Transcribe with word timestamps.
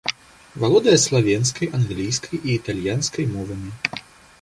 Валодае 0.63 0.95
славенскай, 1.03 1.67
англійскай 1.81 2.41
і 2.47 2.57
італьянскай 2.59 3.25
мовамі. 3.37 3.71